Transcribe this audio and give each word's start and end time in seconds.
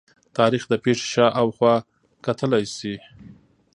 تاریخ 0.37 0.63
د 0.71 0.73
پېښې 0.83 1.07
شا 1.13 1.27
او 1.39 1.47
خوا 1.55 1.75
کتلي 2.25 2.63
شي. 2.77 2.95